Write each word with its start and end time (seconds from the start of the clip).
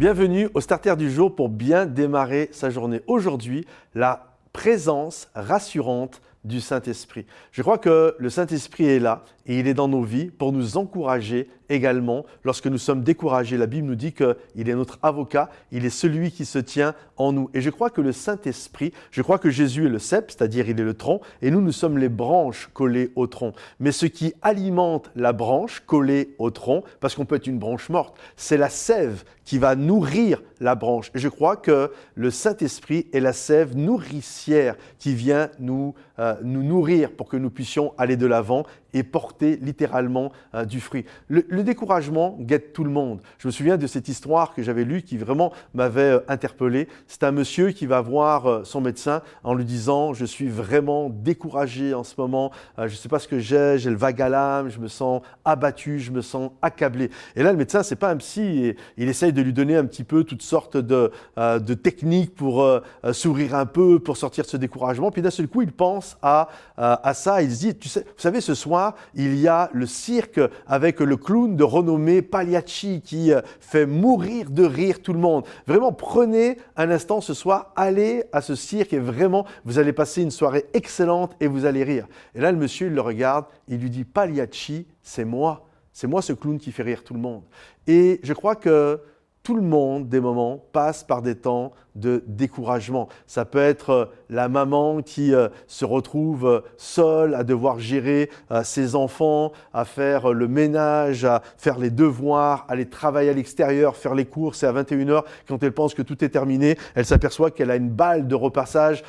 Bienvenue 0.00 0.48
au 0.54 0.62
starter 0.62 0.96
du 0.96 1.10
jour 1.10 1.36
pour 1.36 1.50
bien 1.50 1.84
démarrer 1.84 2.48
sa 2.52 2.70
journée. 2.70 3.02
Aujourd'hui, 3.06 3.66
la 3.94 4.32
présence 4.54 5.28
rassurante 5.34 6.22
du 6.44 6.60
Saint-Esprit. 6.60 7.26
Je 7.52 7.62
crois 7.62 7.78
que 7.78 8.14
le 8.18 8.30
Saint-Esprit 8.30 8.86
est 8.86 8.98
là 8.98 9.24
et 9.46 9.58
il 9.58 9.66
est 9.66 9.74
dans 9.74 9.88
nos 9.88 10.02
vies 10.02 10.30
pour 10.30 10.52
nous 10.52 10.76
encourager 10.76 11.48
également 11.68 12.24
lorsque 12.44 12.66
nous 12.66 12.78
sommes 12.78 13.02
découragés. 13.02 13.56
La 13.56 13.66
Bible 13.66 13.86
nous 13.86 13.94
dit 13.94 14.12
qu'il 14.12 14.68
est 14.68 14.74
notre 14.74 14.98
avocat, 15.02 15.50
il 15.72 15.84
est 15.84 15.90
celui 15.90 16.30
qui 16.30 16.44
se 16.44 16.58
tient 16.58 16.94
en 17.16 17.32
nous. 17.32 17.50
Et 17.54 17.60
je 17.60 17.70
crois 17.70 17.90
que 17.90 18.00
le 18.00 18.12
Saint-Esprit, 18.12 18.92
je 19.10 19.22
crois 19.22 19.38
que 19.38 19.50
Jésus 19.50 19.86
est 19.86 19.90
le 19.90 19.98
cep, 19.98 20.30
c'est-à-dire 20.30 20.68
il 20.68 20.80
est 20.80 20.84
le 20.84 20.94
tronc, 20.94 21.20
et 21.42 21.50
nous, 21.50 21.60
nous 21.60 21.72
sommes 21.72 21.98
les 21.98 22.08
branches 22.08 22.68
collées 22.74 23.10
au 23.16 23.26
tronc. 23.26 23.52
Mais 23.78 23.92
ce 23.92 24.06
qui 24.06 24.34
alimente 24.42 25.10
la 25.14 25.32
branche 25.32 25.82
collée 25.86 26.34
au 26.38 26.50
tronc, 26.50 26.82
parce 27.00 27.14
qu'on 27.14 27.24
peut 27.24 27.36
être 27.36 27.46
une 27.46 27.58
branche 27.58 27.88
morte, 27.88 28.16
c'est 28.36 28.56
la 28.56 28.68
sève 28.70 29.24
qui 29.44 29.58
va 29.58 29.74
nourrir 29.74 30.42
la 30.60 30.74
branche. 30.74 31.10
Et 31.14 31.18
je 31.18 31.28
crois 31.28 31.56
que 31.56 31.90
le 32.14 32.30
Saint-Esprit 32.30 33.06
est 33.12 33.20
la 33.20 33.32
sève 33.32 33.76
nourricière 33.76 34.76
qui 34.98 35.14
vient 35.14 35.50
nous, 35.58 35.94
euh, 36.18 36.29
nous 36.42 36.62
nourrir 36.62 37.12
pour 37.12 37.28
que 37.28 37.36
nous 37.36 37.50
puissions 37.50 37.92
aller 37.98 38.16
de 38.16 38.26
l'avant 38.26 38.64
et 38.94 39.02
porter 39.02 39.58
littéralement 39.60 40.32
euh, 40.54 40.64
du 40.64 40.80
fruit. 40.80 41.04
Le, 41.28 41.42
découragement 41.62 42.36
guette 42.40 42.72
tout 42.72 42.84
le 42.84 42.90
monde. 42.90 43.20
Je 43.38 43.46
me 43.46 43.52
souviens 43.52 43.76
de 43.76 43.86
cette 43.86 44.08
histoire 44.08 44.54
que 44.54 44.62
j'avais 44.62 44.84
lue 44.84 45.02
qui 45.02 45.18
vraiment 45.18 45.52
m'avait 45.74 46.00
euh, 46.00 46.20
interpellé. 46.26 46.88
C'est 47.06 47.22
un 47.22 47.32
monsieur 47.32 47.70
qui 47.70 47.86
va 47.86 48.00
voir 48.00 48.46
euh, 48.46 48.64
son 48.64 48.80
médecin 48.80 49.22
en 49.44 49.54
lui 49.54 49.64
disant 49.64 50.14
Je 50.14 50.24
suis 50.24 50.48
vraiment 50.48 51.10
découragé 51.10 51.94
en 51.94 52.02
ce 52.02 52.14
moment, 52.18 52.50
je 52.78 52.84
ne 52.84 52.88
sais 52.88 53.08
pas 53.08 53.18
ce 53.18 53.28
que 53.28 53.38
j'ai, 53.38 53.76
j'ai 53.78 53.90
le 53.90 53.96
vague 53.96 54.20
à 54.22 54.28
l'âme, 54.28 54.70
je 54.70 54.78
me 54.78 54.88
sens 54.88 55.22
abattu, 55.44 55.98
je 56.00 56.10
me 56.10 56.22
sens 56.22 56.50
accablé. 56.62 57.10
Et 57.36 57.42
là, 57.42 57.52
le 57.52 57.58
médecin, 57.58 57.82
c'est 57.82 57.96
pas 57.96 58.10
un 58.10 58.16
psy, 58.16 58.40
et 58.40 58.76
il 58.96 59.08
essaye 59.08 59.32
de 59.32 59.42
lui 59.42 59.52
donner 59.52 59.76
un 59.76 59.84
petit 59.84 60.04
peu 60.04 60.24
toutes 60.24 60.42
sortes 60.42 60.76
de, 60.76 61.10
de 61.36 61.74
techniques 61.74 62.34
pour 62.34 62.80
sourire 63.12 63.54
un 63.54 63.66
peu, 63.66 63.98
pour 63.98 64.16
sortir 64.16 64.44
de 64.44 64.48
ce 64.48 64.56
découragement. 64.56 65.10
Puis 65.10 65.22
d'un 65.22 65.30
seul 65.30 65.48
coup, 65.48 65.62
il 65.62 65.72
pense 65.72 66.16
à, 66.22 66.48
à 66.76 67.14
ça, 67.14 67.42
il 67.42 67.52
se 67.52 67.58
dit 67.60 67.76
Tu 67.76 67.88
sais, 67.88 68.00
vous 68.00 68.20
savez, 68.20 68.40
ce 68.40 68.54
soir, 68.54 68.94
il 69.14 69.36
y 69.36 69.48
a 69.48 69.70
le 69.72 69.86
cirque 69.86 70.40
avec 70.66 71.00
le 71.00 71.16
clown 71.16 71.56
de 71.56 71.64
renommée 71.64 72.22
Pagliacci 72.22 73.02
qui 73.04 73.32
euh, 73.32 73.40
fait 73.60 73.86
mourir 73.86 74.50
de 74.50 74.64
rire 74.64 75.02
tout 75.02 75.12
le 75.12 75.18
monde. 75.18 75.44
Vraiment, 75.66 75.92
prenez 75.92 76.58
un 76.76 76.90
instant 76.90 77.20
ce 77.20 77.34
soir, 77.34 77.72
allez 77.76 78.24
à 78.32 78.40
ce 78.40 78.54
cirque 78.54 78.92
et 78.92 78.98
vraiment, 78.98 79.46
vous 79.64 79.78
allez 79.78 79.92
passer 79.92 80.22
une 80.22 80.30
soirée 80.30 80.66
excellente 80.74 81.34
et 81.40 81.46
vous 81.46 81.64
allez 81.64 81.84
rire. 81.84 82.06
Et 82.34 82.40
là, 82.40 82.52
le 82.52 82.58
monsieur, 82.58 82.88
il 82.88 82.94
le 82.94 83.00
regarde, 83.00 83.46
il 83.68 83.78
lui 83.78 83.90
dit 83.90 84.04
Pagliacci, 84.04 84.86
c'est 85.02 85.24
moi. 85.24 85.66
C'est 85.92 86.06
moi 86.06 86.22
ce 86.22 86.32
clown 86.32 86.58
qui 86.58 86.72
fait 86.72 86.82
rire 86.82 87.02
tout 87.02 87.14
le 87.14 87.20
monde. 87.20 87.42
Et 87.86 88.20
je 88.22 88.32
crois 88.32 88.56
que 88.56 89.00
tout 89.42 89.56
le 89.56 89.62
monde, 89.62 90.08
des 90.08 90.20
moments, 90.20 90.62
passe 90.72 91.02
par 91.02 91.22
des 91.22 91.34
temps 91.34 91.72
de 91.96 92.22
découragement. 92.26 93.08
Ça 93.26 93.44
peut 93.44 93.58
être 93.58 93.90
euh, 93.90 94.04
la 94.28 94.48
maman 94.48 95.02
qui 95.02 95.34
euh, 95.34 95.48
se 95.66 95.84
retrouve 95.84 96.46
euh, 96.46 96.60
seule 96.76 97.34
à 97.34 97.42
devoir 97.42 97.80
gérer 97.80 98.30
ses 98.62 98.94
enfants, 98.94 99.52
à 99.72 99.84
faire 99.84 100.32
le 100.32 100.48
ménage, 100.48 101.24
à 101.24 101.42
faire 101.56 101.78
les 101.78 101.90
devoirs, 101.90 102.64
aller 102.68 102.86
travailler 102.86 103.30
à 103.30 103.32
l'extérieur, 103.32 103.96
faire 103.96 104.14
les 104.14 104.24
courses 104.24 104.62
et 104.62 104.66
à 104.66 104.72
21h, 104.72 105.22
quand 105.48 105.62
elle 105.62 105.72
pense 105.72 105.94
que 105.94 106.02
tout 106.02 106.24
est 106.24 106.28
terminé, 106.28 106.76
elle 106.94 107.04
s'aperçoit 107.04 107.50
qu'elle 107.50 107.70
a 107.70 107.76
une 107.76 107.90
balle 107.90 108.26
de 108.26 108.34
repassage 108.34 109.02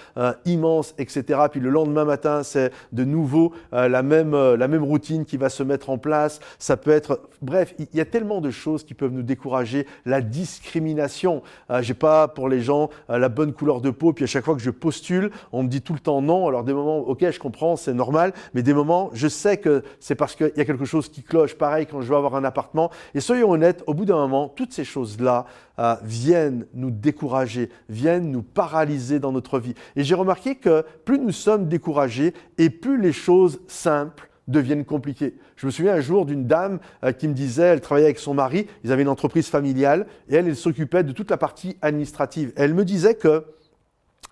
immense, 0.46 0.94
etc. 0.98 1.40
Puis 1.52 1.59
le 1.59 1.70
lendemain 1.70 2.06
matin, 2.06 2.44
c'est 2.44 2.72
de 2.92 3.04
nouveau 3.04 3.54
la, 3.72 4.04
même, 4.04 4.36
la 4.36 4.68
même 4.68 4.84
routine 4.84 5.26
qui 5.26 5.38
va 5.38 5.50
se 5.50 5.64
mettre 5.64 5.90
en 5.90 5.98
place. 5.98 6.40
Ça 6.59 6.78
peut 6.78 6.92
être... 6.92 7.22
Bref, 7.42 7.74
il 7.80 7.88
y 7.94 8.02
a 8.02 8.06
tellement 8.06 8.42
de 8.42 8.52
choses 8.52 8.84
qui 8.84 8.94
peuvent 8.94 9.14
nous 9.14 9.24
décourager. 9.24 9.88
Discrimination. 10.22 11.44
J'ai 11.82 11.94
pas 11.94 12.28
pour 12.28 12.50
les 12.50 12.62
gens 12.62 12.90
euh, 13.09 13.18
la 13.18 13.30
bonne 13.30 13.54
couleur 13.54 13.82
de 13.82 13.90
peau, 13.90 14.14
puis 14.14 14.24
à 14.24 14.28
chaque 14.28 14.46
fois 14.46 14.56
que 14.56 14.62
je 14.62 14.70
postule, 14.70 15.32
on 15.52 15.64
me 15.64 15.68
dit 15.68 15.82
tout 15.82 15.94
le 15.94 16.00
temps 16.00 16.22
non. 16.22 16.48
Alors 16.48 16.64
des 16.64 16.74
moments, 16.74 17.00
ok, 17.00 17.30
je 17.30 17.40
comprends, 17.40 17.76
c'est 17.76 17.94
normal, 17.94 18.34
mais 18.54 18.64
des 18.64 18.74
moments, 18.74 19.09
je 19.14 19.28
sais 19.28 19.58
que 19.58 19.84
c'est 20.00 20.16
parce 20.16 20.36
qu'il 20.36 20.52
y 20.56 20.62
a 20.62 20.66
quelque 20.66 20.86
chose 20.86 21.09
qui 21.09 21.24
cloche. 21.24 21.56
Pareil 21.56 21.86
quand 21.86 22.02
je 22.02 22.08
veux 22.08 22.16
avoir 22.16 22.36
un 22.36 22.44
appartement. 22.44 22.92
Et 23.14 23.20
soyons 23.20 23.52
honnêtes, 23.52 23.84
au 23.88 23.94
bout 23.94 24.06
d'un 24.06 24.16
moment, 24.16 24.50
toutes 24.50 24.74
ces 24.74 24.86
choses-là 24.86 25.46
euh, 25.80 25.96
viennent 26.04 26.66
nous 26.74 26.92
décourager, 26.92 27.70
viennent 27.90 28.32
nous 28.32 28.44
paralyser 28.44 29.20
dans 29.20 29.32
notre 29.32 29.59
vie. 29.59 29.74
Et 29.96 30.03
j'ai 30.03 30.16
remarqué 30.16 30.56
que 30.56 30.86
plus 31.06 31.20
nous 31.20 31.32
sommes 31.32 31.68
découragés 31.68 32.34
et 32.58 32.70
plus 32.70 33.00
les 33.00 33.14
choses 33.14 33.62
simples 33.68 34.31
deviennent 34.47 34.85
compliquées. 34.85 35.35
Je 35.56 35.66
me 35.66 35.72
souviens 35.72 35.94
un 35.94 36.02
jour 36.02 36.25
d'une 36.25 36.46
dame 36.46 36.79
euh, 37.03 37.12
qui 37.12 37.28
me 37.28 37.34
disait, 37.34 37.63
elle 37.63 37.81
travaillait 37.81 38.07
avec 38.07 38.19
son 38.19 38.34
mari, 38.34 38.68
ils 38.84 38.91
avaient 38.91 39.03
une 39.03 39.07
entreprise 39.07 39.47
familiale, 39.47 40.07
et 40.29 40.35
elle, 40.35 40.56
s'occupait 40.56 41.03
de 41.03 41.12
toute 41.12 41.29
la 41.29 41.38
partie 41.38 41.78
administrative. 41.81 42.52
elle 42.56 42.74
me 42.74 42.85
disait 42.85 43.16
que 43.16 43.46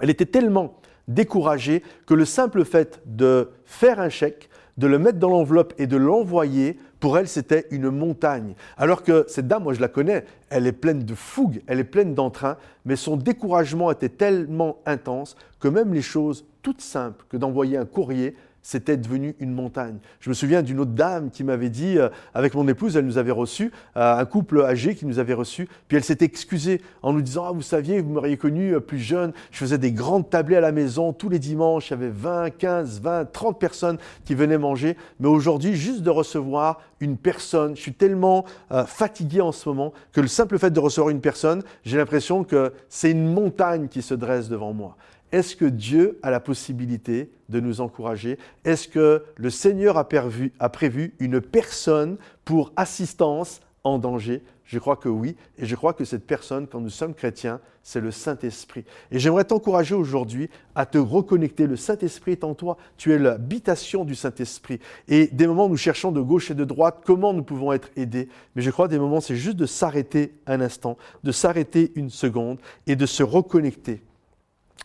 elle 0.01 0.09
était 0.09 0.25
tellement 0.25 0.79
découragée 1.07 1.83
que 2.05 2.13
le 2.13 2.25
simple 2.25 2.63
fait 2.63 3.01
de 3.05 3.49
faire 3.65 3.99
un 3.99 4.09
chèque, 4.09 4.49
de 4.77 4.87
le 4.87 4.97
mettre 4.97 5.19
dans 5.19 5.29
l'enveloppe 5.29 5.73
et 5.77 5.87
de 5.87 5.97
l'envoyer, 5.97 6.77
pour 7.01 7.17
elle, 7.17 7.27
c'était 7.27 7.65
une 7.71 7.89
montagne. 7.89 8.55
Alors 8.77 9.03
que 9.03 9.25
cette 9.27 9.47
dame, 9.47 9.63
moi 9.63 9.73
je 9.73 9.81
la 9.81 9.87
connais, 9.89 10.25
elle 10.49 10.67
est 10.67 10.73
pleine 10.73 11.03
de 11.03 11.15
fougue, 11.15 11.61
elle 11.67 11.79
est 11.79 11.85
pleine 11.85 12.13
d'entrain, 12.13 12.57
mais 12.85 12.95
son 12.95 13.17
découragement 13.17 13.91
était 13.91 14.09
tellement 14.09 14.77
intense 14.85 15.35
que 15.59 15.67
même 15.67 15.93
les 15.93 16.01
choses 16.01 16.45
toutes 16.61 16.81
simples 16.81 17.25
que 17.29 17.37
d'envoyer 17.37 17.77
un 17.77 17.85
courrier, 17.85 18.35
c'était 18.61 18.97
devenu 18.97 19.35
une 19.39 19.53
montagne. 19.53 19.97
Je 20.19 20.29
me 20.29 20.33
souviens 20.33 20.61
d'une 20.61 20.79
autre 20.79 20.91
dame 20.91 21.31
qui 21.31 21.43
m'avait 21.43 21.69
dit, 21.69 21.97
euh, 21.97 22.09
avec 22.33 22.53
mon 22.53 22.67
épouse, 22.67 22.97
elle 22.97 23.05
nous 23.05 23.17
avait 23.17 23.31
reçus, 23.31 23.71
euh, 23.97 24.17
un 24.17 24.25
couple 24.25 24.61
âgé 24.61 24.95
qui 24.95 25.05
nous 25.05 25.19
avait 25.19 25.33
reçus, 25.33 25.67
puis 25.87 25.97
elle 25.97 26.03
s'était 26.03 26.25
excusée 26.25 26.81
en 27.01 27.13
nous 27.13 27.21
disant, 27.21 27.45
ah, 27.47 27.51
vous 27.51 27.61
saviez, 27.61 28.01
vous 28.01 28.11
m'auriez 28.11 28.37
connu 28.37 28.75
euh, 28.75 28.79
plus 28.79 28.99
jeune, 28.99 29.33
je 29.51 29.57
faisais 29.57 29.77
des 29.77 29.91
grandes 29.91 30.29
tablées 30.29 30.57
à 30.57 30.61
la 30.61 30.71
maison 30.71 31.13
tous 31.13 31.29
les 31.29 31.39
dimanches, 31.39 31.89
il 31.89 31.91
y 31.91 31.93
avait 31.93 32.09
20, 32.09 32.49
15, 32.51 33.01
20, 33.01 33.31
30 33.31 33.59
personnes 33.59 33.97
qui 34.25 34.35
venaient 34.35 34.57
manger, 34.57 34.97
mais 35.19 35.27
aujourd'hui, 35.27 35.75
juste 35.75 36.03
de 36.03 36.09
recevoir 36.09 36.81
une 36.99 37.17
personne, 37.17 37.75
je 37.75 37.81
suis 37.81 37.93
tellement 37.93 38.43
fatigué 38.85 39.39
en 39.39 39.53
ce 39.53 39.69
moment 39.69 39.93
que 40.11 40.19
le 40.19 40.27
simple 40.27 40.59
fait 40.59 40.69
de 40.69 40.79
recevoir 40.79 41.11
une 41.11 41.21
personne, 41.21 41.63
j'ai 41.85 41.97
l'impression 41.97 42.43
que 42.43 42.73
c'est 42.89 43.11
une 43.11 43.31
montagne 43.33 43.87
qui 43.87 44.01
se 44.01 44.13
dresse 44.13 44.49
devant 44.49 44.73
moi. 44.73 44.97
Est-ce 45.31 45.55
que 45.55 45.65
Dieu 45.65 46.19
a 46.23 46.31
la 46.31 46.39
possibilité 46.39 47.31
de 47.49 47.59
nous 47.59 47.81
encourager? 47.81 48.37
Est-ce 48.65 48.87
que 48.87 49.23
le 49.35 49.49
Seigneur 49.49 49.97
a 49.97 50.03
prévu, 50.05 51.13
une 51.19 51.41
personne 51.41 52.17
pour 52.45 52.73
assistance 52.75 53.61
en 53.83 53.99
danger? 53.99 54.41
Je 54.65 54.77
crois 54.77 54.97
que 54.97 55.09
oui. 55.09 55.35
Et 55.57 55.65
je 55.65 55.75
crois 55.75 55.93
que 55.93 56.05
cette 56.05 56.27
personne, 56.27 56.67
quand 56.67 56.79
nous 56.79 56.91
sommes 56.91 57.15
chrétiens, 57.15 57.59
c'est 57.81 58.01
le 58.01 58.11
Saint-Esprit. 58.11 58.85
Et 59.09 59.17
j'aimerais 59.17 59.43
t'encourager 59.43 59.95
aujourd'hui 59.95 60.49
à 60.75 60.85
te 60.85 60.99
reconnecter. 60.99 61.65
Le 61.65 61.75
Saint-Esprit 61.75 62.33
est 62.33 62.43
en 62.43 62.53
toi. 62.53 62.77
Tu 62.95 63.11
es 63.11 63.17
l'habitation 63.17 64.05
du 64.05 64.13
Saint-Esprit. 64.13 64.79
Et 65.07 65.25
des 65.27 65.47
moments 65.47 65.69
nous 65.69 65.77
cherchons 65.77 66.11
de 66.11 66.21
gauche 66.21 66.51
et 66.51 66.55
de 66.55 66.65
droite 66.65 67.01
comment 67.03 67.33
nous 67.33 67.41
pouvons 67.41 67.73
être 67.73 67.89
aidés? 67.95 68.29
Mais 68.55 68.61
je 68.61 68.69
crois 68.69 68.87
des 68.87 68.99
moments, 68.99 69.21
c'est 69.21 69.35
juste 69.35 69.57
de 69.57 69.65
s'arrêter 69.65 70.33
un 70.45 70.61
instant, 70.61 70.97
de 71.23 71.31
s'arrêter 71.31 71.91
une 71.95 72.11
seconde 72.11 72.59
et 72.85 72.95
de 72.95 73.07
se 73.07 73.23
reconnecter 73.23 74.03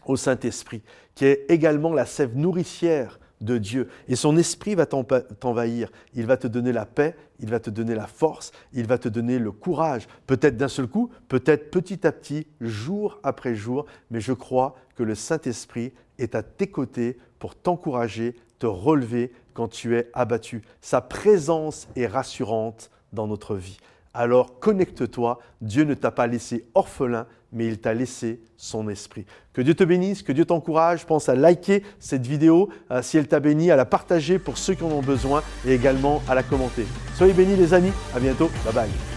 au 0.07 0.17
Saint-Esprit, 0.17 0.83
qui 1.15 1.25
est 1.27 1.47
également 1.49 1.93
la 1.93 2.07
sève 2.07 2.37
nourricière 2.37 3.19
de 3.41 3.59
Dieu. 3.59 3.89
Et 4.09 4.17
son 4.17 4.37
esprit 4.37 4.75
va 4.75 4.87
t'envahir. 4.87 5.91
Il 6.15 6.27
va 6.27 6.37
te 6.37 6.47
donner 6.47 6.73
la 6.73 6.87
paix, 6.87 7.15
il 7.41 7.51
va 7.51 7.61
te 7.61 7.71
donner 7.71 7.95
la 7.95 8.07
force, 8.07 8.53
il 8.73 8.87
va 8.87 8.99
te 8.99 9.09
donner 9.09 9.39
le 9.39 9.53
courage. 9.53 10.09
Peut-être 10.27 10.57
d'un 10.57 10.69
seul 10.69 10.87
coup, 10.87 11.11
peut-être 11.29 11.71
petit 11.71 12.07
à 12.07 12.13
petit, 12.13 12.47
jour 12.61 13.19
après 13.23 13.55
jour, 13.55 13.87
mais 14.11 14.21
je 14.21 14.33
crois 14.33 14.77
que 14.97 15.03
le 15.03 15.15
Saint-Esprit 15.15 15.93
est 16.19 16.35
à 16.35 16.43
tes 16.43 16.69
côtés 16.69 17.19
pour 17.39 17.55
t'encourager, 17.55 18.35
te 18.59 18.67
relever 18.67 19.33
quand 19.53 19.69
tu 19.69 19.97
es 19.97 20.11
abattu. 20.15 20.63
Sa 20.81 21.01
présence 21.01 21.89
est 21.97 22.07
rassurante 22.07 22.91
dans 23.13 23.27
notre 23.27 23.57
vie. 23.57 23.79
Alors 24.15 24.61
connecte-toi, 24.61 25.41
Dieu 25.61 25.85
ne 25.85 25.95
t'a 25.95 26.13
pas 26.13 26.29
laissé 26.29 26.65
orphelin, 26.75 27.27
mais 27.53 27.67
il 27.67 27.79
t'a 27.79 27.95
laissé 27.95 28.41
son 28.57 28.89
esprit. 28.89 29.27
Que 29.53 29.61
Dieu 29.61 29.75
te 29.75 29.85
bénisse, 29.85 30.23
que 30.23 30.33
Dieu 30.33 30.45
t'encourage. 30.45 31.07
Pense 31.07 31.29
à 31.29 31.35
liker 31.35 31.83
cette 31.99 32.27
vidéo 32.27 32.69
euh, 32.91 33.03
si 33.03 33.19
elle 33.19 33.29
t'a 33.29 33.41
béni, 33.41 33.71
à 33.71 33.77
la 33.77 33.85
partager 33.85 34.39
pour 34.39 34.59
ceux 34.59 34.75
qui 34.75 34.85
en 34.85 34.91
ont 34.91 35.03
besoin 35.03 35.43
et 35.67 35.75
également 35.75 36.23
à 36.29 36.35
la 36.35 36.43
commenter. 36.43 36.87
Soyez 37.15 37.33
bénis 37.33 37.57
les 37.57 37.75
amis, 37.75 37.93
à 38.15 38.21
bientôt, 38.21 38.51
bye 38.65 38.75
bye. 38.75 39.14